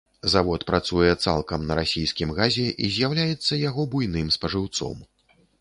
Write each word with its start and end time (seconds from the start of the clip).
Завод 0.31 0.61
працуе 0.69 1.11
цалкам 1.25 1.67
на 1.71 1.77
расійскім 1.81 2.33
газе 2.39 2.67
і 2.87 2.91
з'яўляецца 2.97 3.61
яго 3.69 3.89
буйным 3.93 4.37
спажыўцом. 4.39 5.07